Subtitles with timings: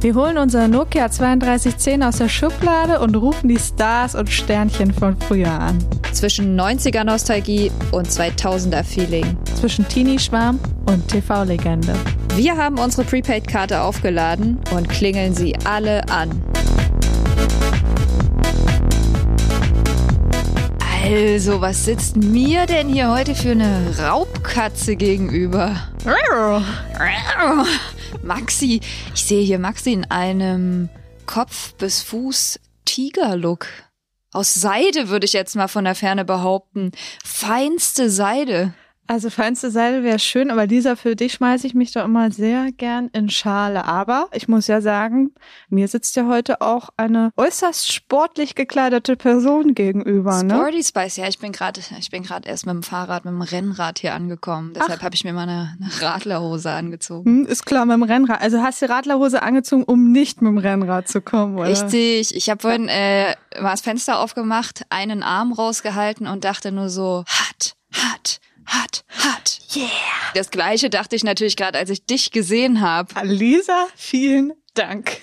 [0.00, 5.16] Wir holen unser Nokia 3210 aus der Schublade und rufen die Stars und Sternchen von
[5.20, 5.76] früher an.
[6.12, 9.36] Zwischen 90er Nostalgie und 2000er Feeling.
[9.60, 11.96] Zwischen Teenie-Schwarm und TV-Legende.
[12.36, 16.30] Wir haben unsere Prepaid-Karte aufgeladen und klingeln sie alle an.
[21.04, 25.74] Also, was sitzt mir denn hier heute für eine Raubkatze gegenüber?
[28.22, 28.80] Maxi,
[29.14, 30.88] ich sehe hier Maxi in einem
[31.26, 33.66] Kopf bis Fuß Tigerlook.
[34.32, 36.92] Aus Seide würde ich jetzt mal von der Ferne behaupten.
[37.24, 38.74] Feinste Seide.
[39.10, 42.70] Also feinste Seide wäre schön, aber Lisa, für dich schmeiße ich mich doch immer sehr
[42.72, 43.86] gern in Schale.
[43.86, 45.32] Aber ich muss ja sagen,
[45.70, 50.42] mir sitzt ja heute auch eine äußerst sportlich gekleidete Person gegenüber.
[50.42, 50.54] Ne?
[50.54, 53.40] Sporty Spice, ja, ich bin gerade, ich bin gerade erst mit dem Fahrrad, mit dem
[53.40, 54.74] Rennrad hier angekommen.
[54.74, 57.30] Deshalb habe ich mir mal eine, eine Radlerhose angezogen.
[57.30, 58.42] Hm, ist klar, mit dem Rennrad.
[58.42, 61.70] Also hast du Radlerhose angezogen, um nicht mit dem Rennrad zu kommen, oder?
[61.70, 62.36] Richtig.
[62.36, 67.24] Ich habe vorhin äh, mal das Fenster aufgemacht, einen Arm rausgehalten und dachte nur so,
[67.26, 69.60] hart, hart hart, hart.
[69.74, 69.88] Yeah.
[70.34, 73.12] Das gleiche dachte ich natürlich gerade, als ich dich gesehen habe.
[73.22, 75.18] Lisa, vielen Dank.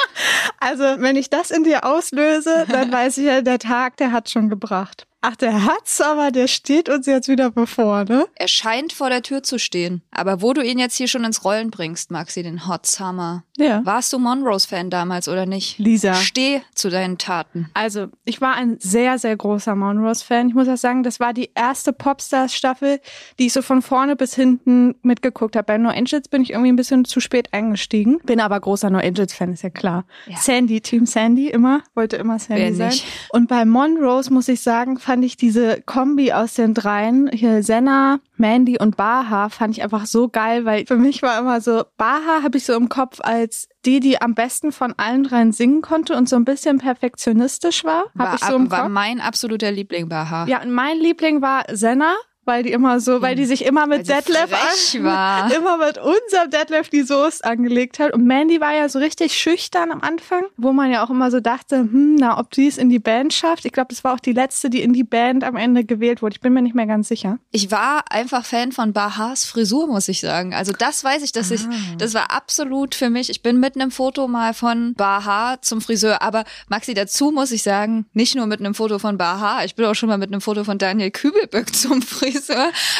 [0.60, 4.30] also, wenn ich das in dir auslöse, dann weiß ich ja, der Tag, der hat
[4.30, 5.06] schon gebracht.
[5.24, 8.26] Ach, der hat's, aber der steht uns jetzt wieder bevor, ne?
[8.34, 10.02] Er scheint vor der Tür zu stehen.
[10.10, 13.44] Aber wo du ihn jetzt hier schon ins Rollen bringst, Maxi, den Hot Summer.
[13.56, 13.84] Ja.
[13.84, 15.78] Warst du Monrose-Fan damals oder nicht?
[15.78, 16.14] Lisa.
[16.14, 17.70] Steh zu deinen Taten.
[17.74, 20.48] Also, ich war ein sehr, sehr großer Monrose-Fan.
[20.48, 23.00] Ich muss auch sagen, das war die erste Popstars-Staffel,
[23.38, 25.66] die ich so von vorne bis hinten mitgeguckt habe.
[25.66, 28.18] Bei No Angels bin ich irgendwie ein bisschen zu spät eingestiegen.
[28.24, 30.04] Bin aber großer No Angels-Fan, ist ja klar.
[30.26, 30.36] Ja.
[30.38, 31.82] Sandy, Team Sandy, immer.
[31.94, 32.88] Wollte immer Sandy Wer sein.
[32.88, 33.06] nicht?
[33.30, 38.20] Und bei Monrose, muss ich sagen, fand ich diese Kombi aus den dreien, hier Senna,
[38.38, 42.42] Mandy und Baha, fand ich einfach so geil, weil für mich war immer so, Baha
[42.42, 46.16] habe ich so im Kopf als die, die am besten von allen dreien singen konnte
[46.16, 48.04] und so ein bisschen perfektionistisch war.
[48.18, 48.90] Habe War, ich so im war Kopf.
[48.90, 50.46] mein absoluter Liebling Baha.
[50.46, 54.08] Ja, und mein Liebling war Senna, weil die immer so, weil die sich immer mit
[54.08, 58.12] Detlef an- immer mit unserem Detlef die Soße angelegt hat.
[58.12, 61.40] Und Mandy war ja so richtig schüchtern am Anfang, wo man ja auch immer so
[61.40, 63.64] dachte, hm, na, ob die es in die Band schafft.
[63.64, 66.34] Ich glaube, das war auch die letzte, die in die Band am Ende gewählt wurde.
[66.34, 67.38] Ich bin mir nicht mehr ganz sicher.
[67.52, 70.52] Ich war einfach Fan von Bahas Frisur, muss ich sagen.
[70.54, 71.70] Also das weiß ich, dass ich, Ah.
[71.98, 73.30] das war absolut für mich.
[73.30, 76.22] Ich bin mit einem Foto mal von Baha zum Friseur.
[76.22, 79.84] Aber Maxi, dazu muss ich sagen, nicht nur mit einem Foto von Baha, ich bin
[79.86, 82.31] auch schon mal mit einem Foto von Daniel Kübelböck zum Friseur.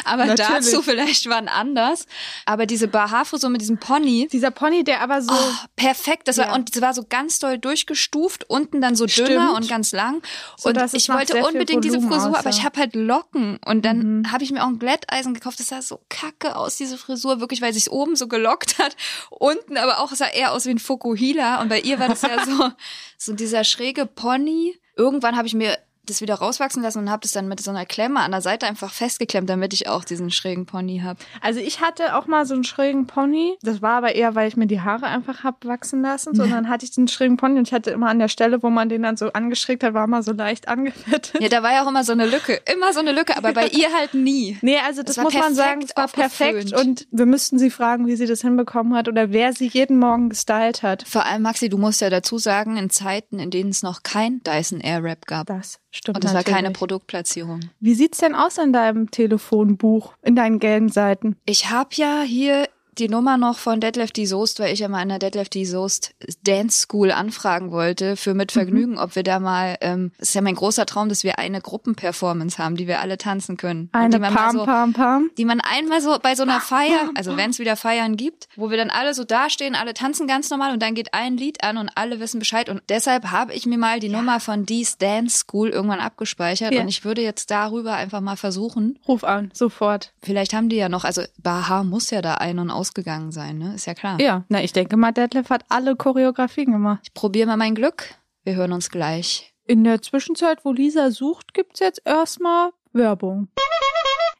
[0.04, 0.46] Aber Natürlich.
[0.66, 2.06] dazu vielleicht wann anders.
[2.46, 6.28] Aber diese Baha-Frisur mit diesem Pony, Dieser Pony, der aber so, Oh, perfekt.
[6.28, 6.48] Das Ja.
[6.48, 9.50] war, und das war so ganz doll durchgestuft, unten dann so dünner Stimmt.
[9.56, 10.22] und ganz lang.
[10.56, 12.50] So, und ich wollte unbedingt diese Frisur, aber aussah.
[12.50, 13.58] ich habe halt Locken.
[13.64, 15.58] Und dann habe ich mir auch ein Glätteisen gekauft.
[15.60, 18.96] Das sah so kacke aus, diese Frisur, wirklich, weil sich oben so gelockt hat.
[19.30, 21.60] Unten aber auch, sah eher aus wie ein Fukuhila.
[21.60, 22.70] Und bei ihr war das ja so,
[23.18, 24.78] so dieser schräge Pony.
[24.96, 27.86] Irgendwann habe ich mir das wieder rauswachsen lassen und habe das dann mit so einer
[27.86, 31.18] Klemme an der Seite einfach festgeklemmt, damit ich auch diesen schrägen Pony habe.
[31.40, 33.56] also ich hatte auch mal so einen schrägen Pony.
[33.62, 36.34] Das war aber eher, weil ich mir die Haare einfach hab wachsen lassen.
[36.34, 38.62] So, und dann hatte ich den schrägen Pony und ich hatte immer an der Stelle,
[38.62, 41.40] wo man den dann so angeschrägt hat, war mal so leicht angefettet.
[41.40, 42.60] Ja, da war ja auch immer so eine Lücke.
[42.72, 44.58] Immer so eine Lücke, aber bei ihr halt nie.
[44.62, 48.06] Nee, also das war muss man sagen, es war perfekt und wir müssten sie fragen,
[48.06, 51.04] wie sie das hinbekommen hat oder wer sie jeden Morgen gestylt hat.
[51.06, 54.42] Vor allem, Maxi, du musst ja dazu sagen, in Zeiten, in denen es noch kein
[54.42, 55.46] Dyson Airwrap gab.
[55.46, 57.60] Das stimmt Und es war keine Produktplatzierung.
[57.78, 61.36] Wie sieht's denn aus in deinem Telefonbuch, in deinen gelben Seiten?
[61.44, 65.02] Ich habe ja hier die Nummer noch von Detlef die Soest, weil ich ja mal
[65.02, 66.14] in der Detlef die Soest
[66.44, 70.42] Dance School anfragen wollte für mit Vergnügen, ob wir da mal, ähm, es ist ja
[70.42, 73.88] mein großer Traum, dass wir eine Gruppenperformance haben, die wir alle tanzen können.
[73.92, 75.30] Eine die Pam so, Pam Pam.
[75.38, 78.70] die man einmal so bei so einer Feier, also wenn es wieder Feiern gibt, wo
[78.70, 81.78] wir dann alle so dastehen, alle tanzen ganz normal und dann geht ein Lied an
[81.78, 82.68] und alle wissen Bescheid.
[82.68, 86.82] Und deshalb habe ich mir mal die Nummer von Dee's Dance School irgendwann abgespeichert Ja.
[86.82, 88.98] und ich würde jetzt darüber einfach mal versuchen.
[89.08, 90.12] Ruf an, sofort.
[90.22, 93.74] Vielleicht haben die ja noch, also Baha muss ja da ein- und ausgegangen sein, ne?
[93.76, 94.20] Ist ja klar.
[94.20, 97.00] Ja, na, ich denke mal, Detlef hat alle Choreografien gemacht.
[97.04, 98.16] Ich probiere mal mein Glück.
[98.42, 99.54] Wir hören uns gleich.
[99.68, 103.48] In der Zwischenzeit, wo Lisa sucht, gibt's jetzt erstmal Werbung.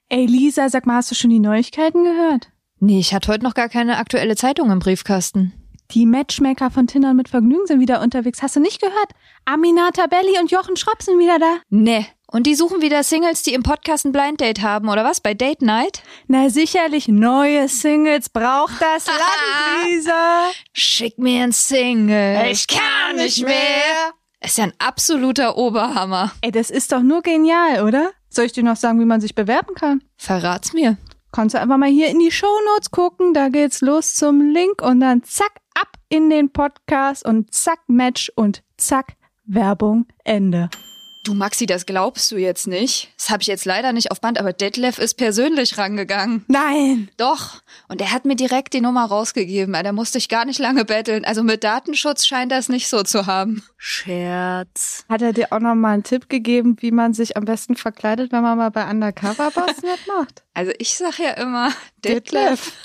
[0.08, 2.50] Ey, Lisa, sag mal, hast du schon die Neuigkeiten gehört?
[2.80, 5.52] Nee, ich hatte heute noch gar keine aktuelle Zeitung im Briefkasten.
[5.92, 8.42] Die Matchmaker von Tinder mit Vergnügen sind wieder unterwegs.
[8.42, 9.12] Hast du nicht gehört?
[9.44, 11.58] Aminata Belli und Jochen Schropp sind wieder da.
[11.70, 12.06] Nee.
[12.32, 15.20] Und die suchen wieder Singles, die im Podcast ein Blind Date haben, oder was?
[15.20, 16.02] Bei Date Night?
[16.28, 20.50] Na sicherlich, neue Singles braucht das Land, Lisa.
[20.72, 22.46] Schick mir ein Single.
[22.50, 24.12] Ich kann nicht mehr.
[24.40, 26.32] Ist ja ein absoluter Oberhammer.
[26.40, 28.10] Ey, das ist doch nur genial, oder?
[28.30, 30.02] Soll ich dir noch sagen, wie man sich bewerben kann?
[30.16, 30.96] Verrat's mir.
[31.32, 35.00] Kannst du einfach mal hier in die Shownotes gucken, da geht's los zum Link und
[35.00, 40.70] dann zack, ab in den Podcast und zack, Match und zack, Werbung, Ende.
[41.24, 43.12] Du Maxi, das glaubst du jetzt nicht.
[43.16, 46.44] Das habe ich jetzt leider nicht auf Band, aber Detlef ist persönlich rangegangen.
[46.48, 47.10] Nein!
[47.16, 47.62] Doch.
[47.86, 49.72] Und er hat mir direkt die Nummer rausgegeben.
[49.72, 51.24] Da musste ich gar nicht lange betteln.
[51.24, 53.62] Also mit Datenschutz scheint das nicht so zu haben.
[53.76, 55.04] Scherz.
[55.08, 58.32] Hat er dir auch noch mal einen Tipp gegeben, wie man sich am besten verkleidet,
[58.32, 60.42] wenn man mal bei Undercover Boss mitmacht?
[60.54, 61.70] Also ich sag ja immer,
[62.04, 62.72] Detlef.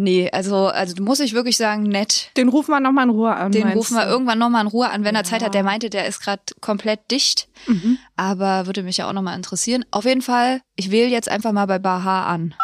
[0.00, 2.30] Nee, also, also muss ich wirklich sagen, nett.
[2.36, 3.50] Den rufen wir nochmal in Ruhe an.
[3.50, 5.24] Den rufen wir irgendwann nochmal in Ruhe an, wenn er Ja.
[5.24, 5.54] Zeit hat.
[5.54, 7.48] Der meinte, der ist gerade komplett dicht.
[7.66, 7.98] Mhm.
[8.14, 9.84] Aber würde mich ja auch nochmal interessieren.
[9.90, 12.54] Auf jeden Fall, ich wähle jetzt einfach mal bei Baha an.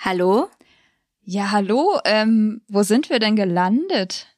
[0.00, 0.50] Hallo?
[1.26, 4.28] Ja, hallo, ähm, wo sind wir denn gelandet?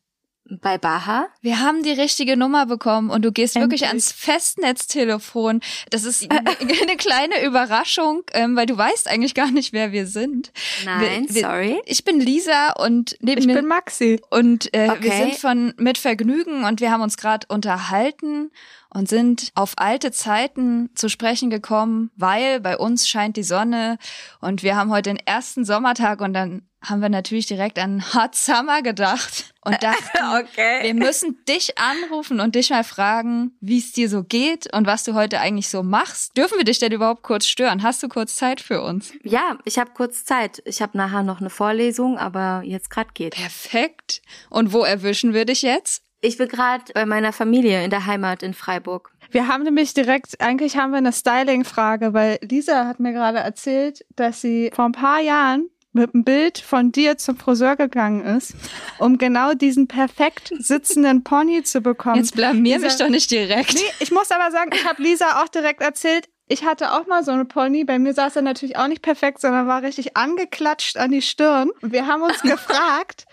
[0.62, 1.26] Bei Baha?
[1.40, 3.88] Wir haben die richtige Nummer bekommen und du gehst wirklich Endlich.
[3.88, 5.60] ans Festnetztelefon.
[5.90, 10.06] Das ist eine, eine kleine Überraschung, ähm, weil du weißt eigentlich gar nicht, wer wir
[10.06, 10.52] sind.
[10.84, 11.80] Nein, wir, wir, sorry.
[11.86, 14.20] Ich bin Lisa und neben Ich mir bin Maxi.
[14.30, 15.22] und äh, wir Okay.
[15.24, 18.52] sind von mit Vergnügen und wir haben uns gerade unterhalten
[18.94, 23.98] und sind auf alte Zeiten zu sprechen gekommen, weil bei uns scheint die Sonne
[24.40, 28.34] und wir haben heute den ersten Sommertag und dann haben wir natürlich direkt an Hot
[28.34, 30.82] Summer gedacht und dachten, Okay.
[30.82, 35.04] wir müssen dich anrufen und dich mal fragen, wie es dir so geht und was
[35.04, 36.36] du heute eigentlich so machst.
[36.36, 37.82] Dürfen wir dich denn überhaupt kurz stören?
[37.82, 39.12] Hast du kurz Zeit für uns?
[39.22, 40.62] Ja, ich habe kurz Zeit.
[40.64, 43.34] Ich habe nachher noch eine Vorlesung, aber jetzt gerade geht.
[43.34, 44.22] Perfekt.
[44.50, 46.02] Und wo erwischen wir dich jetzt?
[46.20, 49.12] Ich bin gerade bei meiner Familie in der Heimat in Freiburg.
[49.30, 54.04] Wir haben nämlich direkt, eigentlich haben wir eine Styling-Frage, weil Lisa hat mir gerade erzählt,
[54.16, 58.54] dass sie vor ein paar Jahren mit einem Bild von dir zum Friseur gegangen ist,
[58.98, 62.16] um genau diesen perfekt sitzenden Pony zu bekommen.
[62.16, 63.74] Jetzt blamier mich Dieser- doch nicht direkt.
[63.74, 67.24] Nee, ich muss aber sagen, ich habe Lisa auch direkt erzählt, ich hatte auch mal
[67.24, 67.82] so eine Pony.
[67.84, 71.70] Bei mir saß er natürlich auch nicht perfekt, sondern war richtig angeklatscht an die Stirn.
[71.82, 73.26] Wir haben uns gefragt,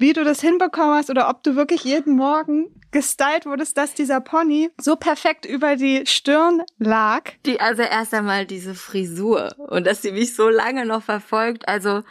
[0.00, 4.20] wie du das hinbekommen hast oder ob du wirklich jeden Morgen gestylt wurdest, dass dieser
[4.20, 7.30] Pony so perfekt über die Stirn lag.
[7.46, 11.68] Die, also erst einmal diese Frisur und dass sie mich so lange noch verfolgt.
[11.68, 12.02] Also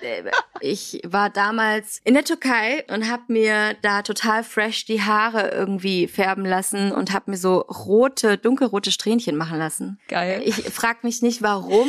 [0.00, 0.22] äh,
[0.60, 6.08] ich war damals in der Türkei und habe mir da total fresh die Haare irgendwie
[6.08, 10.00] färben lassen und habe mir so rote, dunkelrote Strähnchen machen lassen.
[10.08, 10.42] Geil.
[10.44, 11.88] Ich frag mich nicht warum.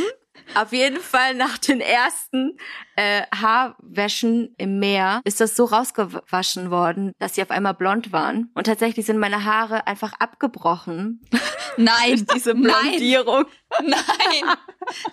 [0.56, 2.58] Auf jeden Fall nach den ersten
[2.96, 8.52] äh, Haarwäschen im Meer ist das so rausgewaschen worden, dass sie auf einmal blond waren.
[8.54, 11.22] Und tatsächlich sind meine Haare einfach abgebrochen.
[11.78, 13.46] Nein, Diese nein, Blondierung.
[13.82, 14.56] nein,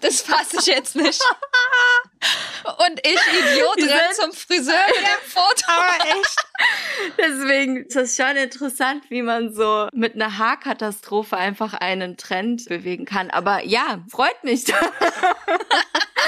[0.03, 1.23] das fasse ich jetzt nicht.
[2.65, 5.65] Und ich, Idiot, renn zum Friseur mit dem Foto.
[5.67, 6.37] Aber echt.
[7.17, 13.07] Deswegen ist es schon interessant, wie man so mit einer Haarkatastrophe einfach einen Trend bewegen
[13.07, 13.31] kann.
[13.31, 14.67] Aber ja, freut mich,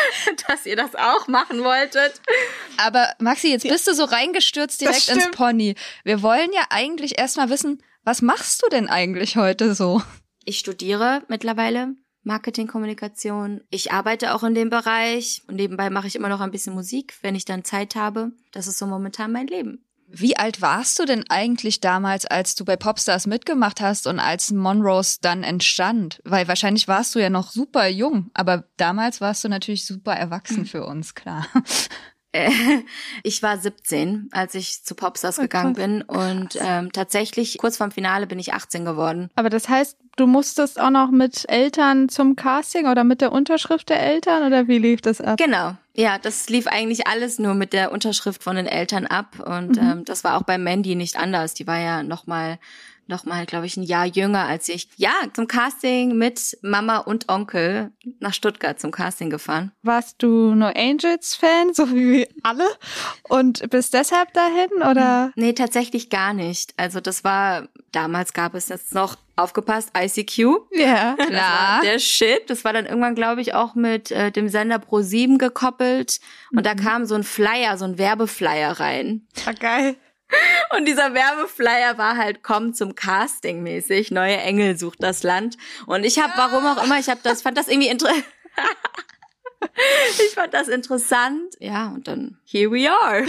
[0.49, 2.21] dass ihr das auch machen wolltet.
[2.77, 5.31] Aber Maxi, jetzt bist du so reingestürzt direkt ins.
[5.31, 5.75] Pony.
[6.05, 10.03] Wir wollen ja eigentlich erstmal wissen, was machst du denn eigentlich heute so?
[10.45, 13.63] Ich studiere mittlerweile Marketingkommunikation.
[13.71, 17.15] Ich arbeite auch in dem Bereich und nebenbei mache ich immer noch ein bisschen Musik,
[17.23, 18.33] wenn ich dann Zeit habe.
[18.53, 19.82] Das ist so momentan mein Leben.
[20.15, 24.53] Wie alt warst du denn eigentlich damals, als du bei Popstars mitgemacht hast und als
[24.53, 26.21] Monrose dann entstand?
[26.25, 30.67] Weil wahrscheinlich warst du ja noch super jung, aber damals warst du natürlich super erwachsen
[30.67, 31.47] für uns, klar.
[32.35, 32.51] Äh,
[33.23, 38.27] Ich war 17, als ich zu Popstars gegangen bin und ähm, tatsächlich kurz vorm Finale
[38.27, 39.29] bin ich 18 geworden.
[39.35, 43.91] Aber das heißt, du musstest auch noch mit Eltern zum Casting oder mit der Unterschrift
[43.91, 45.37] der Eltern oder wie lief das ab?
[45.39, 45.77] Genau.
[45.95, 50.05] Ja, das lief eigentlich alles nur mit der Unterschrift von den Eltern ab und ähm,
[50.07, 51.53] das war auch bei Mandy nicht anders.
[51.53, 52.59] Die war ja noch mal
[53.07, 54.89] noch mal, glaube ich, ein Jahr jünger als ich.
[54.97, 59.73] Ja, zum Casting mit Mama und Onkel nach Stuttgart zum Casting gefahren.
[59.83, 62.67] Warst du nur Angels-Fan, so wie wir alle?
[63.29, 65.33] Und bist deshalb dahin oder?
[65.37, 66.75] Nee, tatsächlich gar nicht.
[66.77, 70.39] Also das war, damals gab es jetzt noch, aufgepasst, ICQ.
[70.73, 71.15] Ja.
[71.27, 71.81] Klar.
[71.83, 72.49] der Shit.
[72.49, 76.21] Das war dann irgendwann, glaube ich, auch mit äh, dem Sender Pro7 gekoppelt.
[76.55, 79.27] Und da kam so ein Flyer, so ein Werbeflyer rein.
[79.45, 79.97] War geil.
[80.77, 85.57] Und dieser Werbeflyer war halt, komm zum Casting mäßig, neue Engel sucht das Land.
[85.87, 88.25] Und ich habe, warum auch immer, ich habe das, fand das irgendwie interessant.
[90.27, 91.55] ich fand das interessant.
[91.59, 93.27] Ja, und dann here we are.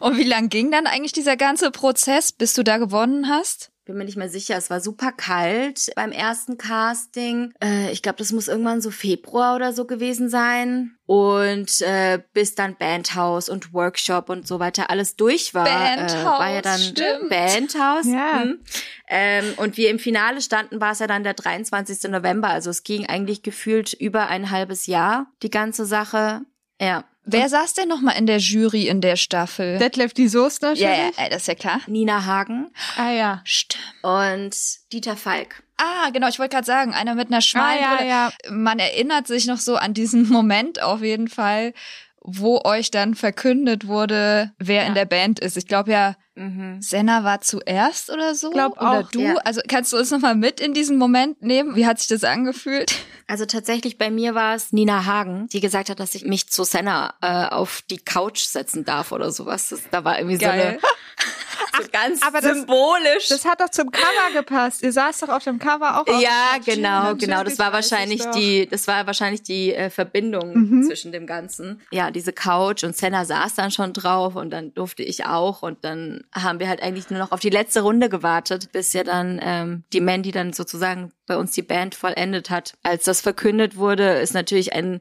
[0.00, 3.71] Und wie lang ging dann eigentlich dieser ganze Prozess, bis du da gewonnen hast?
[3.84, 4.56] Bin mir nicht mehr sicher.
[4.56, 7.52] Es war super kalt beim ersten Casting.
[7.62, 10.96] Äh, ich glaube, das muss irgendwann so Februar oder so gewesen sein.
[11.06, 16.24] Und äh, bis dann Bandhaus und Workshop und so weiter alles durch war, Bandhaus, äh,
[16.24, 17.28] war ja dann stimmt.
[17.28, 18.06] Bandhaus.
[18.06, 18.42] Ja.
[18.42, 18.60] Hm.
[19.08, 22.10] Ähm, und wir im Finale standen, war es ja dann der 23.
[22.10, 22.48] November.
[22.48, 26.42] Also es ging eigentlich gefühlt über ein halbes Jahr, die ganze Sache.
[26.80, 27.04] Ja.
[27.24, 29.78] Wer saß denn nochmal in der Jury in der Staffel?
[29.78, 30.82] Detlef die Soest natürlich.
[30.82, 31.80] ja, ja, das ist ja klar.
[31.86, 33.40] Nina Hagen Ah ja.
[33.44, 33.82] Stimmt.
[34.02, 34.56] und
[34.92, 35.62] Dieter Falk.
[35.76, 38.32] Ah, genau, ich wollte gerade sagen, einer mit einer schmalen Ah, ja, ja.
[38.50, 41.74] Man erinnert sich noch so an diesen Moment auf jeden Fall,
[42.20, 45.56] wo euch dann verkündet wurde, wer in der Band ist.
[45.56, 46.80] Ich glaube ja, Mhm.
[46.80, 48.50] Senna war zuerst oder so.
[48.50, 49.20] Glaub oder auch, du.
[49.20, 49.34] ja.
[49.44, 51.76] Also kannst du uns nochmal mit in diesen Moment nehmen?
[51.76, 52.94] Wie hat sich das angefühlt?
[53.26, 56.64] Also tatsächlich bei mir war es Nina Hagen, die gesagt hat, dass ich mich zu
[56.64, 59.68] Senna äh, auf die Couch setzen darf oder sowas.
[59.68, 60.78] Das, da war irgendwie Geil.
[60.80, 63.28] so eine so ganz aber das- symbolisch.
[63.28, 64.82] Das hat doch zum Cover gepasst.
[64.82, 66.64] Ihr saß doch auf dem Cover auch auf ja, der Couch.
[66.74, 67.44] genau, genau.
[67.44, 70.82] Das war wahrscheinlich die, das war wahrscheinlich die äh, Verbindung Mhm.
[70.84, 71.80] zwischen dem Ganzen.
[71.90, 75.84] Ja, diese Couch und Senna saß dann schon drauf und dann durfte ich auch und
[75.84, 79.40] dann haben wir halt eigentlich nur noch auf die letzte Runde gewartet, bis ja dann
[79.42, 82.74] ähm, die Mandy dann sozusagen bei uns die Band vollendet hat.
[82.82, 85.00] Als das verkündet wurde, ist natürlich ein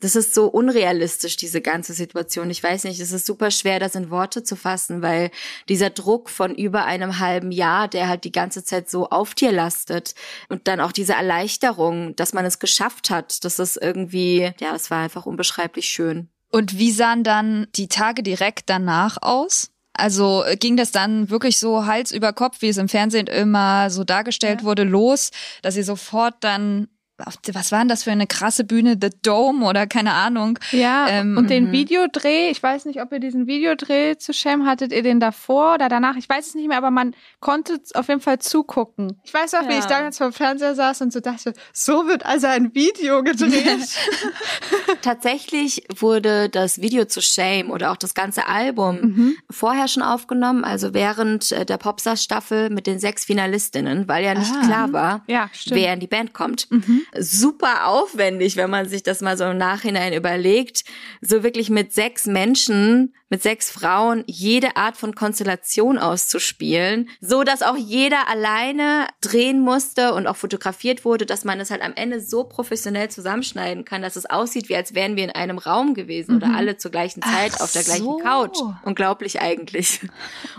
[0.00, 2.50] das ist so unrealistisch, diese ganze Situation.
[2.50, 5.30] Ich weiß nicht, es ist super schwer, das in Worte zu fassen, weil
[5.68, 9.52] dieser Druck von über einem halben Jahr, der halt die ganze Zeit so auf dir
[9.52, 10.14] lastet
[10.48, 14.90] und dann auch diese Erleichterung, dass man es geschafft hat, das ist irgendwie, ja, es
[14.90, 16.30] war einfach unbeschreiblich schön.
[16.50, 19.69] Und wie sahen dann die Tage direkt danach aus?
[19.92, 23.90] Also äh, ging das dann wirklich so Hals über Kopf, wie es im Fernsehen immer
[23.90, 25.30] so dargestellt wurde, los,
[25.62, 26.88] dass ihr sofort dann,
[27.52, 30.58] was war denn das für eine krasse Bühne, The Dome oder keine Ahnung?
[30.72, 31.72] Ja, Ähm, und den mhm.
[31.72, 35.88] Videodreh, ich weiß nicht, ob ihr diesen Videodreh zu Sham hattet, ihr den davor oder
[35.88, 39.18] danach, ich weiß es nicht mehr, aber man konnte auf jeden Fall zugucken.
[39.24, 39.78] Ich weiß auch, wie Ja.
[39.78, 43.88] ich damals vor dem Fernseher saß und so dachte, so wird also ein Video gedreht.
[45.02, 50.94] Tatsächlich wurde das Video zu Shame oder auch das ganze Album vorher schon aufgenommen, also
[50.94, 54.64] während äh, der Popstars-Staffel mit den sechs Finalistinnen, weil ja nicht Ah.
[54.66, 56.68] klar war, Ja, wer in die Band kommt.
[57.18, 60.84] Super aufwendig, wenn man sich das mal so im Nachhinein überlegt.
[61.20, 67.62] So wirklich mit sechs Menschen, mit sechs Frauen jede Art von Konstellation auszuspielen, so dass
[67.62, 72.20] auch jeder alleine drehen musste und auch fotografiert wurde, dass man es halt am Ende
[72.20, 76.36] so professionell zusammenschneiden kann, dass es aussieht, wie als wären wir in einem Raum gewesen
[76.36, 78.16] oder alle zur gleichen Zeit Ach auf der gleichen so.
[78.18, 78.58] Couch.
[78.84, 80.00] Unglaublich eigentlich.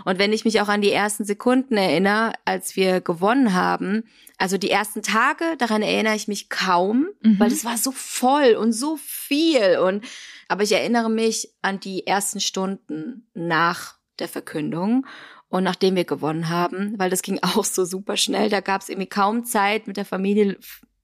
[0.04, 4.04] Und wenn ich mich auch an die ersten Sekunden erinnere, als wir gewonnen haben,
[4.42, 7.06] also die ersten Tage, daran erinnere ich mich kaum,
[7.38, 10.04] weil das war so voll und so viel und
[10.48, 15.06] aber ich erinnere mich an die ersten Stunden nach der Verkündung
[15.48, 18.88] und nachdem wir gewonnen haben, weil das ging auch so super schnell, da gab es
[18.88, 20.58] irgendwie kaum Zeit mit der Familie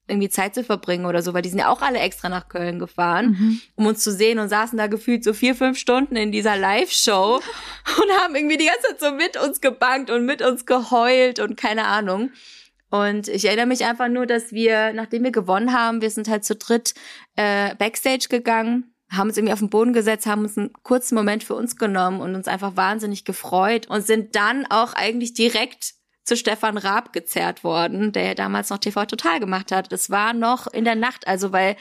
[0.08, 2.80] irgendwie Zeit zu verbringen oder so, weil die sind ja auch alle extra nach Köln
[2.80, 6.56] gefahren, um uns zu sehen und saßen da gefühlt so vier, fünf Stunden in dieser
[6.56, 7.36] Live-Show
[8.02, 11.56] und haben irgendwie die ganze Zeit so mit uns gebankt und mit uns geheult und
[11.56, 12.32] keine Ahnung.
[12.90, 16.44] Und ich erinnere mich einfach nur, dass wir, nachdem wir gewonnen haben, wir sind halt
[16.44, 16.94] zu dritt
[17.36, 21.44] äh, Backstage gegangen, haben uns irgendwie auf den Boden gesetzt, haben uns einen kurzen Moment
[21.44, 26.36] für uns genommen und uns einfach wahnsinnig gefreut und sind dann auch eigentlich direkt zu
[26.36, 29.90] Stefan Raab gezerrt worden, der ja damals noch TV Total gemacht hat.
[29.92, 31.76] Das war noch in der Nacht, also weil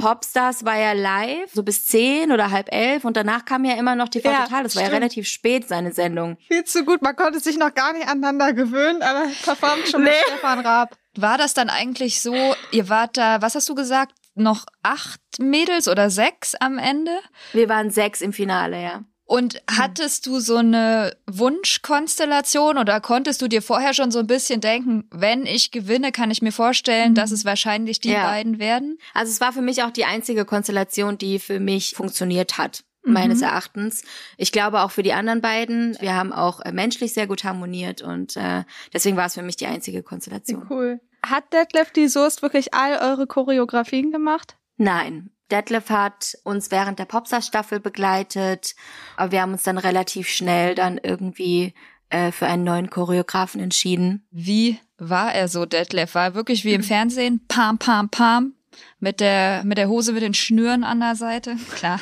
[0.00, 3.94] Popstars war ja live, so bis zehn oder halb elf und danach kam ja immer
[3.94, 4.62] noch TV Ja, Total.
[4.64, 5.02] Das war ja stimmt.
[5.02, 6.36] relativ spät, seine Sendung.
[6.48, 10.12] Viel zu gut, man konnte sich noch gar nicht aneinander gewöhnen, aber performt schon mit
[10.12, 10.18] Nee.
[10.32, 10.96] Stefan Raab.
[11.16, 12.34] War das dann eigentlich so,
[12.70, 17.12] ihr wart da, was hast du gesagt, noch acht Mädels oder sechs am Ende?
[17.52, 19.04] Wir waren sechs im Finale, ja.
[19.30, 24.60] Und hattest du so eine Wunschkonstellation oder konntest du dir vorher schon so ein bisschen
[24.60, 28.24] denken, wenn ich gewinne, kann ich mir vorstellen, dass es wahrscheinlich die Ja.
[28.24, 28.98] beiden werden?
[29.14, 32.82] Also es war für mich auch die einzige Konstellation, die für mich funktioniert hat.
[33.04, 33.12] Mhm.
[33.12, 34.02] Meines Erachtens.
[34.36, 35.96] Ich glaube auch für die anderen beiden.
[36.00, 39.54] Wir haben auch äh, menschlich sehr gut harmoniert und äh, deswegen war es für mich
[39.54, 40.66] die einzige Konstellation.
[40.68, 41.00] Cool.
[41.24, 44.56] Hat Detlef die Soest wirklich all eure Choreografien gemacht?
[44.76, 45.30] Nein.
[45.50, 48.74] Detlef hat uns während der Popstar-Staffel begleitet,
[49.16, 51.74] aber wir haben uns dann relativ schnell dann irgendwie
[52.10, 54.26] äh, für einen neuen Choreografen entschieden.
[54.30, 56.14] Wie war er so, Detlef?
[56.14, 57.40] War er wirklich wie im Fernsehen?
[57.48, 58.54] Pam, pam, pam.
[58.98, 61.56] Mit der, mit der Hose mit den Schnüren an der Seite?
[61.74, 62.00] Klar.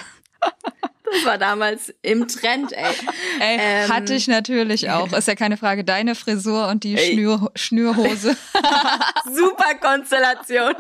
[1.10, 2.94] Das war damals im Trend, ey.
[3.40, 5.12] Ey, ähm, hatte ich natürlich auch.
[5.12, 5.84] Ist ja keine Frage.
[5.84, 8.36] Deine Frisur und die Schnür, Schnürhose.
[9.24, 10.74] Super Konstellation.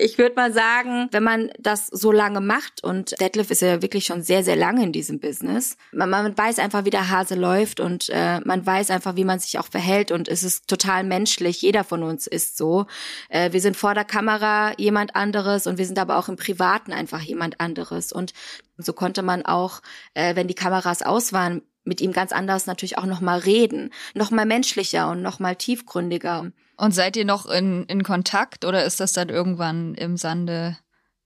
[0.00, 4.04] Ich würde mal sagen, wenn man das so lange macht und Detlef ist ja wirklich
[4.04, 7.80] schon sehr, sehr lange in diesem Business, man, man weiß einfach, wie der Hase läuft
[7.80, 11.62] und äh, man weiß einfach, wie man sich auch verhält und es ist total menschlich.
[11.62, 12.86] Jeder von uns ist so.
[13.28, 16.92] Äh, wir sind vor der Kamera jemand anderes und wir sind aber auch im Privaten
[16.92, 18.32] einfach jemand anderes und
[18.76, 19.80] so konnte man auch,
[20.14, 24.46] äh, wenn die Kameras aus waren, mit ihm ganz anders natürlich auch nochmal reden, nochmal
[24.46, 26.52] menschlicher und nochmal tiefgründiger.
[26.78, 30.78] Und seid ihr noch in, in Kontakt oder ist das dann irgendwann im Sande,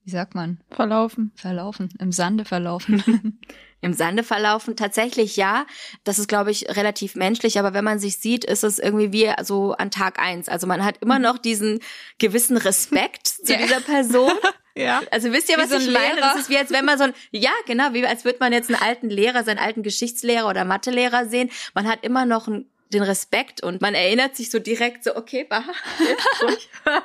[0.03, 0.59] wie sagt man?
[0.71, 1.31] Verlaufen.
[1.35, 3.39] Verlaufen, im Sande verlaufen.
[3.83, 5.65] Im Sande verlaufen tatsächlich ja.
[6.05, 7.59] Das ist, glaube ich, relativ menschlich.
[7.59, 10.47] Aber wenn man sich sieht, ist es irgendwie wie so an Tag eins.
[10.47, 11.81] Also man hat immer noch diesen
[12.17, 14.31] gewissen Respekt zu dieser Person.
[14.75, 15.03] Ja.
[15.11, 16.19] Also wisst ihr, was so ich meine?
[16.19, 18.71] Das ist wie als wenn man so ein, ja, genau, wie als würde man jetzt
[18.71, 21.51] einen alten Lehrer, seinen alten Geschichtslehrer oder Mathelehrer sehen.
[21.75, 25.45] Man hat immer noch einen den Respekt und man erinnert sich so direkt so, okay,
[25.49, 25.63] bah,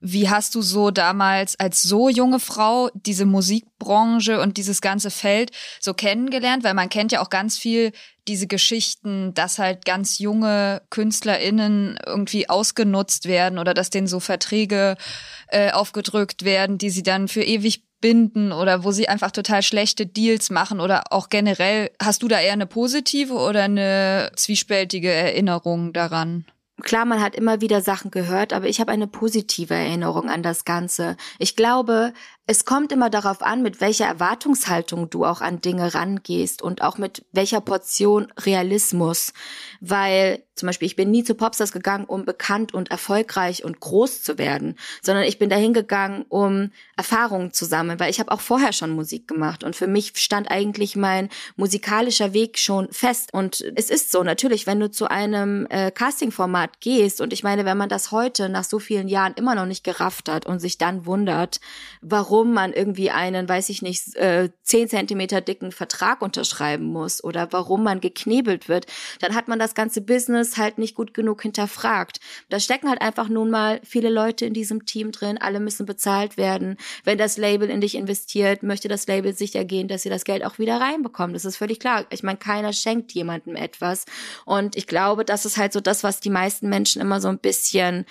[0.00, 5.50] Wie hast du so damals als so junge Frau diese Musikbranche und dieses ganze Feld
[5.80, 6.64] so kennengelernt?
[6.64, 7.92] Weil man kennt ja auch ganz viel
[8.28, 14.96] diese Geschichten, dass halt ganz junge KünstlerInnen irgendwie ausgenutzt werden oder dass denen so Verträge
[15.48, 20.04] äh, aufgedrückt werden, die sie dann für ewig binden oder wo sie einfach total schlechte
[20.04, 25.94] Deals machen oder auch generell, hast du da eher eine positive oder eine zwiespältige Erinnerung
[25.94, 26.44] daran?
[26.82, 30.64] Klar, man hat immer wieder Sachen gehört, aber ich habe eine positive Erinnerung an das
[30.64, 31.16] Ganze.
[31.38, 32.12] Ich glaube,
[32.46, 36.98] es kommt immer darauf an, mit welcher Erwartungshaltung du auch an Dinge rangehst und auch
[36.98, 39.32] mit welcher Portion Realismus.
[39.80, 44.22] Weil zum Beispiel, ich bin nie zu Popstars gegangen, um bekannt und erfolgreich und groß
[44.22, 48.40] zu werden, sondern ich bin dahin gegangen, um Erfahrungen zu sammeln, weil ich habe auch
[48.40, 53.32] vorher schon Musik gemacht und für mich stand eigentlich mein musikalischer Weg schon fest.
[53.32, 57.64] Und es ist so, natürlich, wenn du zu einem äh, Castingformat gehst und ich meine,
[57.64, 60.76] wenn man das heute nach so vielen Jahren immer noch nicht gerafft hat und sich
[60.76, 61.60] dann wundert,
[62.02, 67.52] warum man irgendwie einen, weiß ich nicht, äh, 10 Zentimeter dicken Vertrag unterschreiben muss oder
[67.52, 68.86] warum man geknebelt wird,
[69.20, 72.20] dann hat man das ganze Business halt nicht gut genug hinterfragt.
[72.48, 76.36] Da stecken halt einfach nun mal viele Leute in diesem Team drin, alle müssen bezahlt
[76.38, 76.78] werden.
[77.04, 80.44] Wenn das Label in dich investiert, möchte das Label sicher gehen, dass sie das Geld
[80.44, 81.34] auch wieder reinbekommen.
[81.34, 82.06] Das ist völlig klar.
[82.10, 84.06] Ich meine, keiner schenkt jemandem etwas.
[84.46, 87.38] Und ich glaube, das ist halt so das, was die meisten Menschen immer so ein
[87.38, 88.06] bisschen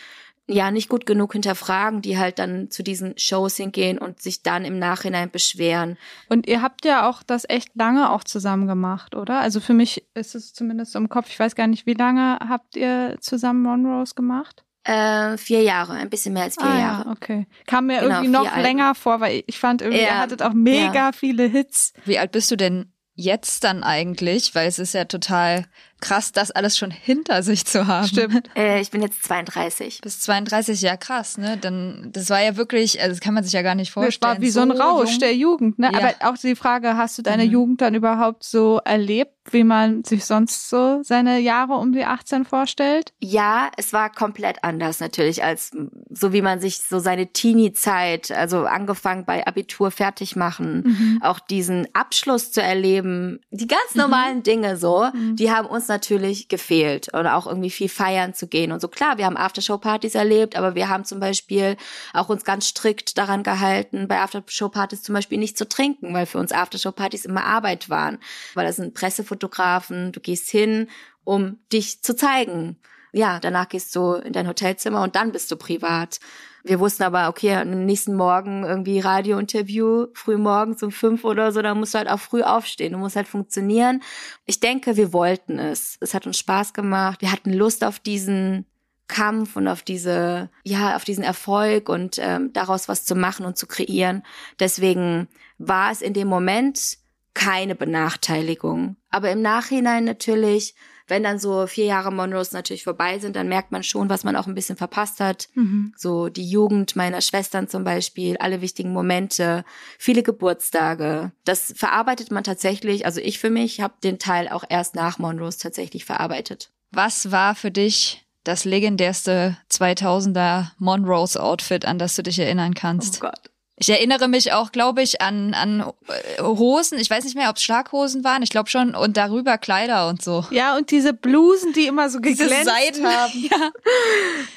[0.51, 4.65] ja nicht gut genug hinterfragen, die halt dann zu diesen Shows hingehen und sich dann
[4.65, 5.97] im Nachhinein beschweren.
[6.29, 9.39] Und ihr habt ja auch das echt lange auch zusammen gemacht, oder?
[9.39, 12.75] Also für mich ist es zumindest im Kopf, ich weiß gar nicht, wie lange habt
[12.75, 14.63] ihr zusammen Monrose gemacht?
[14.83, 17.05] Äh, vier Jahre, ein bisschen mehr als vier ah, Jahre.
[17.05, 17.47] Ja, okay.
[17.67, 18.61] Kam mir genau, irgendwie noch Alten.
[18.61, 21.11] länger vor, weil ich fand irgendwie, ja, ihr hattet auch mega ja.
[21.11, 21.93] viele Hits.
[22.05, 24.53] Wie alt bist du denn jetzt dann eigentlich?
[24.55, 25.65] Weil es ist ja total
[26.01, 28.07] krass, das alles schon hinter sich zu haben.
[28.07, 28.49] Stimmt.
[28.55, 30.01] Äh, ich bin jetzt 32.
[30.01, 31.57] Bis 32, ja krass, ne?
[31.57, 34.19] Dann das war ja wirklich, also das kann man sich ja gar nicht vorstellen.
[34.19, 35.19] Das war wie so, so ein Rausch jung.
[35.19, 35.91] der Jugend, ne?
[35.93, 35.99] Ja.
[35.99, 37.51] Aber auch die Frage, hast du deine mhm.
[37.51, 42.45] Jugend dann überhaupt so erlebt, wie man sich sonst so seine Jahre um die 18
[42.45, 43.13] vorstellt?
[43.19, 45.71] Ja, es war komplett anders natürlich als
[46.10, 51.19] so wie man sich so seine Teenie-Zeit, also angefangen bei Abitur fertig machen, mhm.
[51.21, 54.01] auch diesen Abschluss zu erleben, die ganz mhm.
[54.01, 54.43] normalen mhm.
[54.43, 55.36] Dinge so, mhm.
[55.36, 58.88] die haben uns natürlich gefehlt oder auch irgendwie viel feiern zu gehen und so.
[58.88, 61.77] Klar, wir haben Aftershow-Partys erlebt, aber wir haben zum Beispiel
[62.13, 66.39] auch uns ganz strikt daran gehalten, bei Aftershow-Partys zum Beispiel nicht zu trinken, weil für
[66.39, 68.19] uns Aftershow-Partys immer Arbeit waren.
[68.54, 68.95] Weil das sind
[69.32, 70.88] Pressefotografen, du gehst hin,
[71.24, 72.78] um dich zu zeigen.
[73.13, 76.20] Ja, danach gehst du in dein Hotelzimmer und dann bist du privat.
[76.63, 81.62] Wir wussten aber, okay, am nächsten Morgen irgendwie Radiointerview, früh morgens um fünf oder so,
[81.62, 82.94] da musst du halt auch früh aufstehen.
[82.94, 84.02] Du musst halt funktionieren.
[84.46, 85.98] Ich denke, wir wollten es.
[86.00, 87.22] Es hat uns Spaß gemacht.
[87.22, 88.65] Wir hatten Lust auf diesen
[89.08, 93.58] Kampf und auf diese, ja, auf diesen Erfolg und ähm, daraus was zu machen und
[93.58, 94.24] zu kreieren.
[94.60, 97.00] Deswegen war es in dem Moment
[97.34, 98.98] keine Benachteiligung.
[99.10, 100.76] Aber im Nachhinein natürlich
[101.12, 104.38] wenn dann so vier Jahre Monroes natürlich vorbei sind, dann merkt man schon, was man
[104.38, 105.50] auch ein bisschen verpasst hat.
[105.56, 105.94] Mhm.
[105.98, 109.65] So die Jugend meiner Schwestern zum Beispiel, alle wichtigen Momente,
[110.00, 111.34] viele Geburtstage.
[111.44, 113.06] Das verarbeitet man tatsächlich.
[113.06, 116.72] Also ich für mich habe den Teil auch erst nach Monroes tatsächlich verarbeitet.
[116.91, 123.17] Was war für dich das legendärste 2000er Monrose Outfit, an das du dich erinnern kannst?
[123.17, 123.50] Oh Gott.
[123.82, 127.00] Ich erinnere mich auch, glaube ich, an, an äh, Hosen.
[127.00, 128.44] Ich weiß nicht mehr, ob es Schlaghosen waren.
[128.44, 128.94] Ich glaube schon.
[128.94, 130.46] Und darüber Kleider und so.
[130.52, 133.08] Ja, und diese Blusen, die immer so geglänzt Seiten.
[133.08, 133.32] haben.
[133.52, 133.72] Ja.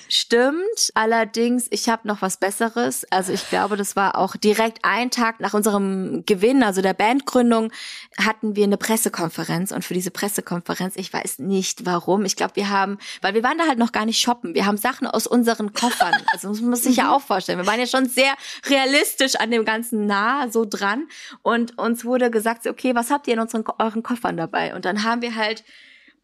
[0.08, 0.92] Stimmt.
[0.92, 3.06] Allerdings, ich habe noch was Besseres.
[3.10, 7.72] Also ich glaube, das war auch direkt ein Tag nach unserem Gewinn, also der Bandgründung,
[8.18, 9.72] hatten wir eine Pressekonferenz.
[9.72, 12.26] Und für diese Pressekonferenz, ich weiß nicht warum.
[12.26, 14.54] Ich glaube, wir haben, weil wir waren da halt noch gar nicht shoppen.
[14.54, 16.14] Wir haben Sachen aus unseren Koffern.
[16.32, 17.58] Also muss man sich ja auch vorstellen.
[17.58, 18.34] Wir waren ja schon sehr
[18.66, 21.06] realistisch an dem Ganzen nah, so dran.
[21.42, 24.74] Und uns wurde gesagt, okay, was habt ihr in unseren, euren Koffern dabei?
[24.74, 25.64] Und dann haben wir halt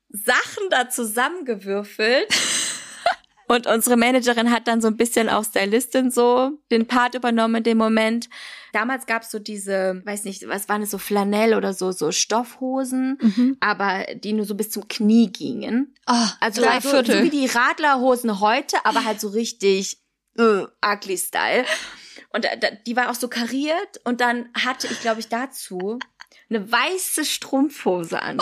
[0.09, 2.27] Sachen da zusammengewürfelt.
[3.49, 7.63] Und unsere Managerin hat dann so ein bisschen auch Stylistin so den Part übernommen in
[7.65, 8.29] dem Moment.
[8.73, 13.19] Damals gab's so diese, weiß nicht, was waren es so Flanell oder so so Stoffhosen,
[13.21, 13.57] Mhm.
[13.59, 15.97] aber die nur so bis zum Knie gingen.
[16.07, 17.19] Oh, Also drei so, Viertel.
[17.19, 19.99] so wie die Radlerhosen heute, aber halt so richtig
[20.39, 21.65] äh, ugly Style.
[22.33, 22.51] Und da,
[22.87, 25.99] die war auch so kariert und dann hatte ich, glaube ich, dazu
[26.49, 28.39] eine weiße Strumpfhose an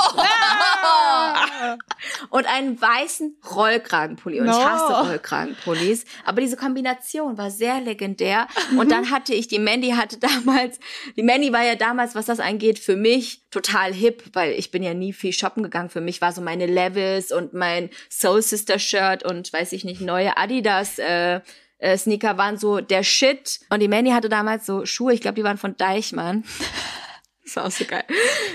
[2.31, 4.41] und einen weißen Rollkragenpulli.
[4.41, 4.65] Und ich No.
[4.65, 6.05] hasse Rollkragenpullis.
[6.25, 8.47] Aber diese Kombination war sehr legendär.
[8.79, 10.79] Und dann hatte ich, die Mandy hatte damals,
[11.17, 14.83] die Mandy war ja damals, was das angeht, für mich total hip, weil ich bin
[14.83, 15.91] ja nie viel shoppen gegangen.
[15.91, 20.01] Für mich war so meine Levels und mein Soul Sister Shirt und weiß ich nicht,
[20.01, 21.41] neue Adidas, äh,
[21.79, 23.61] äh, Sneaker waren so der Shit.
[23.71, 26.45] Und die Mandy hatte damals so Schuhe, ich glaube, die waren von Deichmann.
[27.45, 28.05] Das war auch so geil.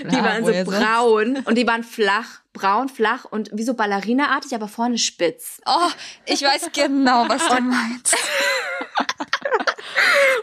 [0.08, 4.54] Die Ja, waren so braun und die waren flach, braun, flach und wie so Ballerina-artig,
[4.54, 5.60] aber vorne spitz.
[5.66, 5.90] Oh,
[6.26, 8.16] ich weiß genau, was du meinst.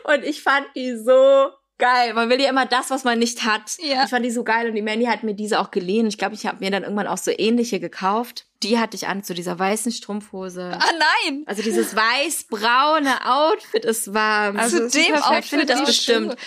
[0.03, 1.49] Und ich fand die so
[1.81, 2.13] geil.
[2.13, 3.77] Man will ja immer das, was man nicht hat.
[3.79, 4.05] Ja.
[4.05, 6.07] Ich fand die so geil und die Mandy hat mir diese auch geliehen.
[6.07, 8.45] Ich glaube, ich habe mir dann irgendwann auch so ähnliche gekauft.
[8.63, 10.71] Die hatte ich an zu dieser weißen Strumpfhose.
[10.79, 10.91] Ah
[11.25, 11.43] nein!
[11.47, 16.27] Also dieses weiß-braune Outfit, es war Also Zu dem Outfit das bestimmt.
[16.33, 16.37] Schuhe.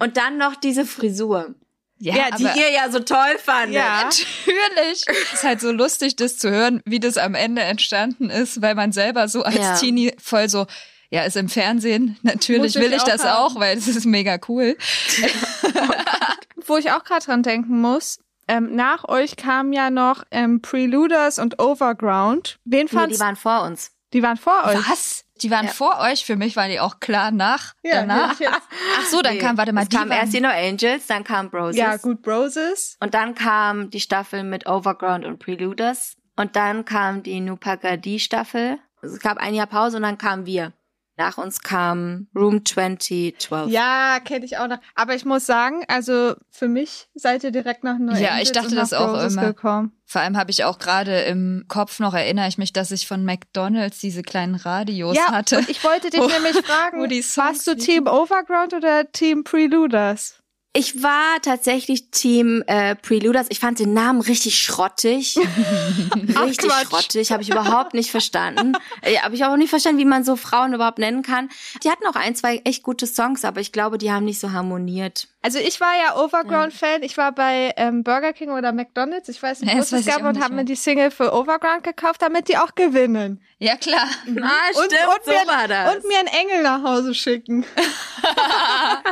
[0.00, 1.54] Und dann noch diese Frisur,
[1.98, 3.76] Ja, Ja, die ihr ja so toll fandet.
[3.76, 4.04] Ja.
[4.04, 5.04] natürlich.
[5.32, 8.92] ist halt so lustig, das zu hören, wie das am Ende entstanden ist, weil man
[8.92, 9.74] selber so als Ja.
[9.76, 10.66] Teenie voll so,
[11.10, 12.18] ja, ist im Fernsehen.
[12.22, 13.36] Natürlich Muss ich will ich auch das haben.
[13.56, 14.76] auch, weil es ist mega cool.
[16.66, 21.38] Wo ich auch gerade dran denken muss, ähm, nach euch kamen ja noch ähm, Preluders
[21.38, 22.58] und Overground.
[22.64, 23.92] Wen Nee, fandst die waren vor uns.
[24.12, 24.90] die waren vor euch?
[24.90, 25.24] Was?
[25.42, 25.72] Die waren Ja.
[25.72, 28.38] vor euch, für mich waren die auch klar nach, Ja, danach.
[28.38, 28.52] jetzt-
[28.98, 31.06] Ach so, dann Nee, kam, warte mal, es die kam waren, erst die No Angels,
[31.06, 31.76] dann kam Broses.
[31.76, 32.96] Ja, gut, Broses.
[33.00, 36.16] Und dann kam die Staffel mit Overground und Preluders.
[36.36, 38.78] Und dann kam die Nupagadi Staffel.
[39.02, 40.72] Es gab ein Jahr Pause und dann kamen wir.
[41.20, 43.70] Nach uns kam Room 2012.
[43.70, 44.78] Ja, kenne ich auch noch.
[44.94, 48.52] Aber ich muss sagen, also für mich seid ihr direkt nach New Ja, Angels ich
[48.52, 49.48] dachte das auch Broses immer.
[49.48, 49.92] gekommen.
[50.06, 53.24] vor allem habe ich auch gerade im Kopf noch, erinnere ich mich, dass ich von
[53.24, 55.58] McDonalds diese kleinen Radios Ja, hatte.
[55.58, 57.76] und ich wollte dich Wo- nämlich fragen, wo die Songs warst du.
[57.76, 60.36] Team Overground oder Team Preluders?
[60.72, 63.48] Ich war tatsächlich Team äh, Preluders.
[63.50, 65.36] Ich fand den Namen richtig schrottig.
[66.14, 66.86] richtig Quatsch.
[66.86, 67.32] schrottig.
[67.32, 68.74] Habe ich überhaupt nicht verstanden.
[69.02, 71.48] Äh, Habe ich auch nicht verstanden, wie man so Frauen überhaupt nennen kann.
[71.82, 74.52] Die hatten auch ein, zwei echt gute Songs, aber ich glaube, die haben nicht so
[74.52, 75.26] harmoniert.
[75.42, 77.02] Also ich war ja Overground-Fan.
[77.02, 80.06] Ich war bei ähm, Burger King oder McDonalds, ich weiß nicht, Ja, wo das es
[80.06, 83.40] gab und nicht habe mir die Single für Overground gekauft, damit die auch gewinnen.
[83.58, 84.06] ja, klar.
[84.06, 84.92] Ah, und, und,
[85.26, 87.64] mir, und mir einen Engel nach Hause schicken.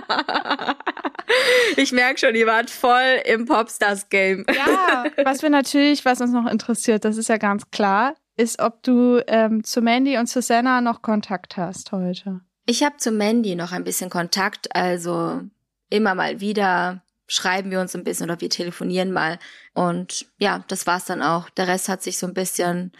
[1.76, 4.44] Ich merke schon, ihr wart voll im Popstars-Game.
[4.48, 8.82] Ja, was wir natürlich, was uns noch interessiert, das ist ja ganz klar, ist, ob
[8.82, 12.40] du ähm, zu Mandy und Susanna noch Kontakt hast heute.
[12.66, 15.42] Ich habe zu Mandy noch ein bisschen Kontakt, also
[15.90, 19.38] immer mal wieder schreiben wir uns ein bisschen oder wir telefonieren mal.
[19.74, 21.50] Und ja, das war's dann auch.
[21.50, 22.92] Der Rest hat sich so ein bisschen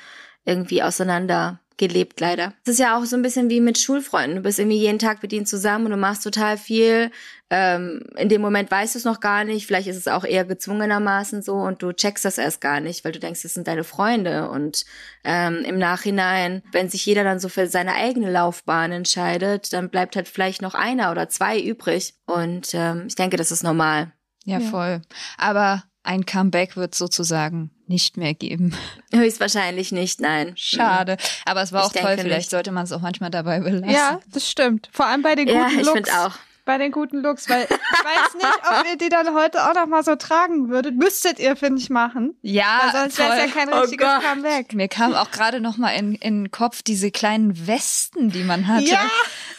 [0.44, 2.52] irgendwie auseinander gelebt, leider.
[2.64, 4.36] Es ist ja auch so ein bisschen wie mit Schulfreunden.
[4.36, 7.10] Du bist irgendwie jeden Tag mit ihnen zusammen und du machst total viel.
[7.50, 9.66] Ähm, in dem Moment weißt du es noch gar nicht.
[9.66, 13.12] Vielleicht ist es auch eher gezwungenermaßen so und du checkst das erst gar nicht, weil
[13.12, 14.50] du denkst, das sind deine Freunde.
[14.50, 14.84] Und
[15.24, 20.16] ähm, im Nachhinein, wenn sich jeder dann so für seine eigene Laufbahn entscheidet, dann bleibt
[20.16, 22.14] halt vielleicht noch einer oder zwei übrig.
[22.26, 24.12] Und ähm, ich denke, das ist normal.
[24.44, 24.68] Ja, Ja.
[24.70, 25.02] voll.
[25.36, 28.74] Aber ein Comeback wird sozusagen nicht mehr geben.
[29.12, 30.52] Höchstwahrscheinlich nicht, nein.
[30.56, 31.16] Schade.
[31.44, 32.16] Aber es war Ich auch toll.
[32.18, 32.50] Vielleicht nicht.
[32.50, 33.90] sollte man es auch manchmal dabei belassen.
[33.90, 34.88] Ja, das stimmt.
[34.92, 35.92] Vor allem bei den Ja, guten ich Looks.
[35.92, 36.32] finde auch.
[36.68, 39.86] Bei den guten Looks, weil ich weiß nicht, ob ihr die dann heute auch noch
[39.86, 40.96] mal so tragen würdet.
[40.96, 42.36] Müsstet ihr, finde ich, machen.
[42.42, 44.22] Ja, Weil sonst wäre es ja kein Oh richtiges Gott.
[44.22, 44.74] Comeback.
[44.74, 48.66] Mir kam auch gerade noch mal in, in den Kopf diese kleinen Westen, die man
[48.68, 48.84] hatte.
[48.84, 49.00] Ja,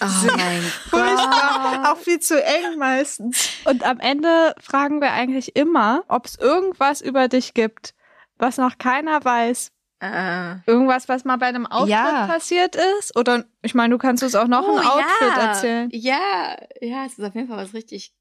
[0.01, 0.05] Oh
[0.37, 1.91] mein furchtbar.
[1.91, 3.49] Auch viel zu eng meistens.
[3.65, 7.95] Und am Ende fragen wir eigentlich immer, ob es irgendwas über dich gibt,
[8.37, 10.55] was noch keiner weiß, Äh.
[10.65, 12.25] Irgendwas, was mal bei einem Auftritt Ja.
[12.27, 13.15] passiert ist?
[13.17, 15.47] Oder ich meine, du kannst uns auch noch Oh, ein Outfit ja.
[15.47, 15.89] erzählen.
[15.91, 18.13] Ja, ja, es ist auf jeden Fall was richtig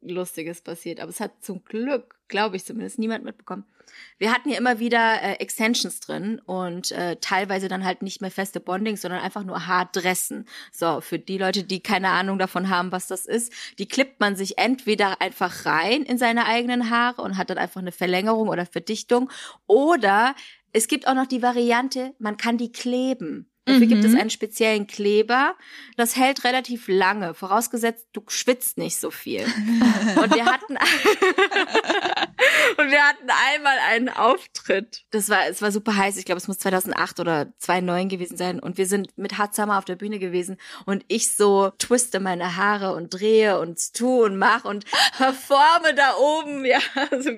[0.00, 1.00] Lustiges passiert.
[1.00, 3.64] Aber es hat zum Glück, glaube ich zumindest, niemand mitbekommen.
[4.18, 8.30] Wir hatten ja immer wieder äh, Extensions drin und äh, teilweise dann halt nicht mehr
[8.30, 10.46] feste Bondings, sondern einfach nur Haardressen.
[10.72, 14.36] So, für die Leute, die keine Ahnung davon haben, was das ist, die klippt man
[14.36, 18.66] sich entweder einfach rein in seine eigenen Haare und hat dann einfach eine Verlängerung oder
[18.66, 19.30] Verdichtung
[19.66, 20.34] oder
[20.76, 23.50] es gibt auch noch die Variante, man kann die kleben.
[23.66, 24.20] Dafür gibt es Mhm.
[24.20, 25.56] einen speziellen Kleber.
[25.96, 29.44] Das hält relativ lange, vorausgesetzt, du schwitzt nicht so viel.
[30.16, 30.76] Und wir hatten
[32.78, 35.04] und wir hatten einmal einen Auftritt.
[35.10, 36.16] Das war es war super heiß.
[36.16, 38.60] Ich glaube, es muss 2008 oder 2009 gewesen sein.
[38.60, 42.56] Und wir sind mit Hard Summer auf der Bühne gewesen und ich so twiste meine
[42.56, 44.84] Haare und drehe und tu und mach und
[45.16, 46.64] performe da oben.
[46.64, 46.78] Ja,
[47.10, 47.30] also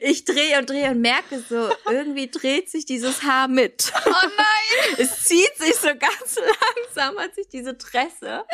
[0.00, 3.92] ich drehe und drehe und merke so, irgendwie dreht sich dieses Haar mit.
[4.06, 4.94] Oh nein!
[4.98, 6.38] Es zieht sich so ganz
[6.96, 8.44] langsam, hat sich diese Tresse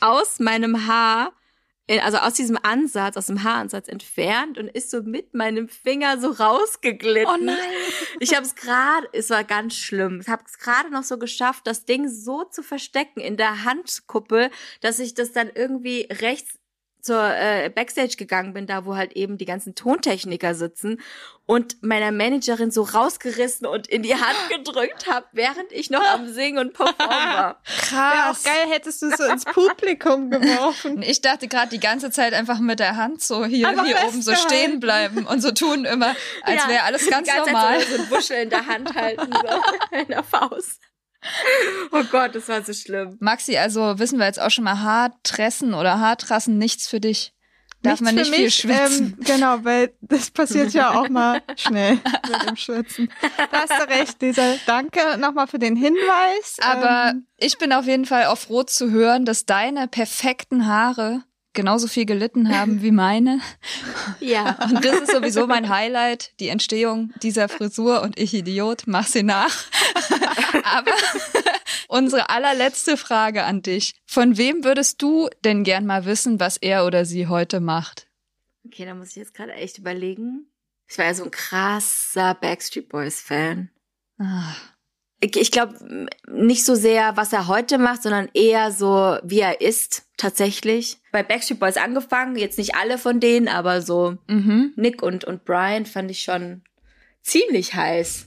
[0.00, 1.32] aus meinem Haar,
[1.86, 6.18] äh, also aus diesem Ansatz, aus dem Haaransatz entfernt und ist so mit meinem Finger
[6.20, 7.34] so rausgeglitten.
[7.34, 7.58] Oh nein!
[8.20, 10.20] Ich habe es gerade, es war ganz schlimm.
[10.20, 14.50] Ich habe es gerade noch so geschafft, das Ding so zu verstecken in der Handkuppe,
[14.80, 16.58] dass ich das dann irgendwie rechts
[17.06, 21.00] zur äh, Backstage gegangen bin, da wo halt eben die ganzen Tontechniker sitzen
[21.46, 26.28] und meiner Managerin so rausgerissen und in die Hand gedrückt habe, während ich noch am
[26.28, 27.62] Singen und Performen war.
[27.90, 31.02] Wäre auch geil, hättest du so ins Publikum geworfen.
[31.02, 34.34] Ich dachte gerade die ganze Zeit einfach mit der Hand so hier, hier oben so
[34.34, 37.78] stehen bleiben und so tun immer, als Ja, wäre alles ganz die ganze normal.
[37.78, 40.80] Zeit so, so ein Buschel in der Hand halten, so in der Faust.
[41.92, 43.16] Oh Gott, das war so schlimm.
[43.20, 47.32] Maxi, also wissen wir jetzt auch schon mal Haartressen oder Haartrassen, nichts für dich.
[47.82, 49.16] Darf Nichts man nicht für viel mich, schwitzen.
[49.18, 53.12] Ähm, genau, weil das passiert ja auch mal schnell mit dem Schwitzen.
[53.50, 54.54] Da hast du recht, Lisa.
[54.66, 56.56] Danke nochmal für den Hinweis.
[56.60, 61.22] Aber ähm, ich bin auf jeden Fall auch froh zu hören, dass deine perfekten Haare
[61.56, 63.40] genauso viel gelitten haben wie meine.
[64.20, 64.56] Ja.
[64.70, 69.22] Und das ist sowieso mein Highlight, die Entstehung dieser Frisur und ich Idiot, mach sie
[69.22, 69.52] nach.
[70.64, 70.92] Aber
[71.88, 73.94] unsere allerletzte Frage an dich.
[74.06, 78.06] Von wem würdest du denn gern mal wissen, was er oder sie heute macht?
[78.64, 80.46] Okay, da muss ich jetzt gerade echt überlegen.
[80.88, 83.70] Ich war ja so ein krasser Backstreet Boys Fan.
[84.18, 84.54] Ah,
[85.20, 85.74] Ich, glaube
[86.30, 90.98] nicht so sehr, was er heute macht, sondern eher so, wie er ist tatsächlich.
[91.10, 94.74] Bei Backstreet Boys angefangen, jetzt nicht alle von denen, aber so Mhm.
[94.76, 96.62] Nick und, und Brian fand ich schon
[97.22, 98.26] ziemlich heiß.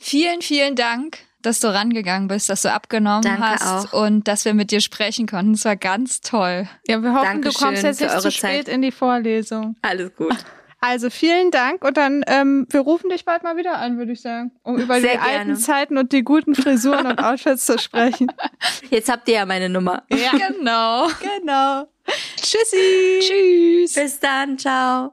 [0.00, 4.04] Vielen, vielen Dank, dass du rangegangen bist, dass du abgenommen Danke hast auch.
[4.06, 5.52] und dass wir mit dir sprechen konnten.
[5.52, 6.68] Es war ganz toll.
[6.88, 8.68] ja, wir hoffen, Dankeschön du kommst jetzt nicht zu spät Zeit.
[8.68, 9.76] in die Vorlesung.
[9.82, 10.34] Alles gut.
[10.80, 14.20] Also vielen Dank und dann ähm, wir rufen dich bald mal wieder an, würde ich
[14.20, 15.54] sagen, um über Sehr die alten gerne.
[15.56, 18.28] Zeiten und die guten Frisuren und Outfits zu sprechen.
[18.90, 20.04] Jetzt habt ihr ja meine Nummer.
[20.10, 21.08] Ja, Genau.
[21.40, 21.88] genau.
[22.36, 23.18] Tschüssi.
[23.20, 23.94] Tschüss.
[23.94, 25.12] Bis dann, ciao.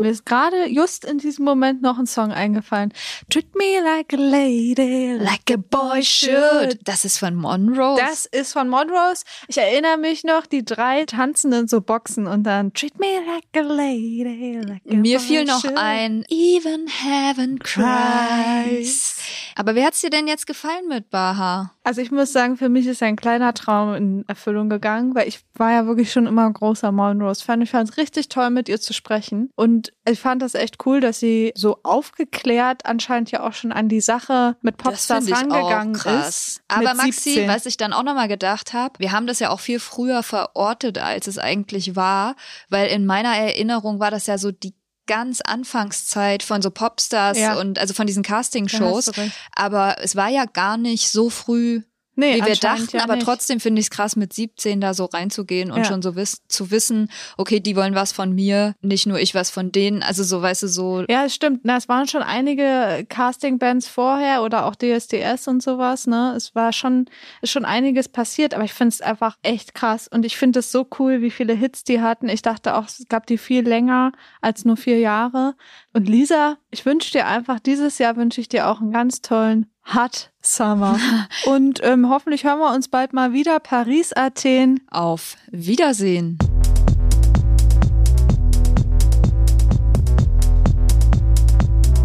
[0.00, 2.92] Mir ist gerade just in diesem Moment noch ein Song eingefallen.
[3.30, 6.78] Treat me like a lady, Like a boy should.
[6.84, 7.96] Das ist von Monroe.
[7.98, 9.24] Das ist von Monrose.
[9.48, 13.60] Ich erinnere mich noch, die drei tanzenden so Boxen und dann Treat me like a
[13.66, 15.76] lady, like a Mir boy fiel noch should.
[15.76, 19.13] ein Even Heaven Cries.
[19.56, 21.72] Aber wie hat's dir denn jetzt gefallen mit Baha?
[21.84, 25.40] Also ich muss sagen, für mich ist ein kleiner Traum in Erfüllung gegangen, weil ich
[25.54, 27.60] war ja wirklich schon immer ein großer Monrose-Fan.
[27.62, 29.50] Ich fand es richtig toll, mit ihr zu sprechen.
[29.54, 33.88] Und ich fand das echt cool, dass sie so aufgeklärt anscheinend ja auch schon an
[33.88, 36.62] die Sache mit Popstars rangegangen ist.
[36.68, 37.48] Aber Maxi, 17.
[37.48, 40.98] was ich dann auch nochmal gedacht habe, wir haben das ja auch viel früher verortet,
[40.98, 42.36] als es eigentlich war,
[42.68, 44.74] weil in meiner Erinnerung war das ja so die
[45.06, 47.54] ganz Anfangszeit von so Popstars Ja.
[47.58, 49.10] und also von diesen Casting-Shows.
[49.54, 51.82] Aber es war ja gar nicht so früh
[52.16, 53.24] Nee, wie wir dachten, ja aber nicht.
[53.24, 55.84] trotzdem finde ich es krass, mit 17 da so reinzugehen und Ja.
[55.84, 59.50] schon so wiss zu wissen, okay, die wollen was von mir, nicht nur ich was
[59.50, 60.02] von denen.
[60.02, 61.60] Also so, weißt du, so Ja, es stimmt.
[61.64, 66.34] Na, es waren schon einige Casting-Bands vorher oder auch DSDS und sowas, ne?
[66.36, 67.06] Es war schon,
[67.42, 70.08] ist schon einiges passiert, aber ich finde es einfach echt krass.
[70.08, 72.28] Und ich finde es so cool, wie viele Hits die hatten.
[72.28, 75.54] Ich dachte auch, es gab die viel länger als nur vier Jahre.
[75.92, 79.66] Und Lisa, ich wünsche dir einfach, dieses Jahr wünsche ich dir auch einen ganz tollen
[79.92, 80.98] Hot Summer.
[81.46, 83.60] und ähm, hoffentlich hören wir uns bald mal wieder.
[83.60, 84.80] Paris, Athen.
[84.90, 86.38] auf Wiedersehen.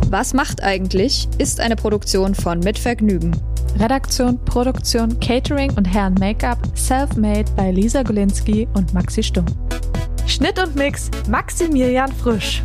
[0.09, 1.27] Was macht eigentlich?
[1.37, 3.35] ist eine Produktion von Mit Vergnügen.
[3.77, 9.45] Redaktion, Produktion, Catering und Herren Make-up self-made bei Lisa Golinski und Maxi Stumm.
[10.25, 12.63] Schnitt und Mix Maximilian Frisch.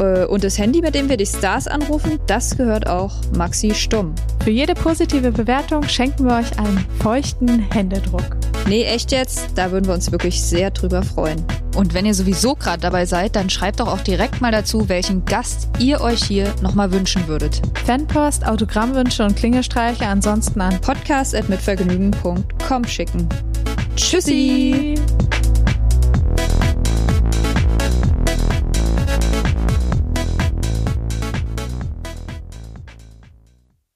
[0.00, 4.14] Äh, und das Handy, mit dem wir die Stars anrufen, das gehört auch Maxi Stumm.
[4.44, 8.36] Für jede positive Bewertung schenken wir euch einen feuchten Händedruck.
[8.68, 9.50] Nee, echt jetzt?
[9.56, 11.44] Da würden wir uns wirklich sehr drüber freuen.
[11.74, 15.24] Und wenn ihr sowieso gerade dabei seid, dann schreibt doch auch direkt mal dazu, welchen
[15.24, 17.62] Gast ihr euch hier nochmal wünschen würdet.
[17.86, 23.28] Fanpost, Autogrammwünsche und Klingelstreiche ansonsten an podcast.mitvergnügen.com schicken.
[23.96, 24.94] Tschüssi!
[24.96, 25.41] Tschüssi.